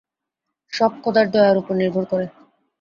সব 0.73 0.91
খোদার 1.03 1.27
দয়ার 1.33 1.59
উপর 1.61 1.73
নির্ভর 1.81 2.05
করে। 2.11 2.25